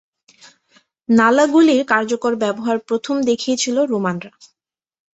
[1.09, 4.31] নালা গুলির কার্যকর ব্যবহার প্রথম দেখিয়েছিল রোমানরা।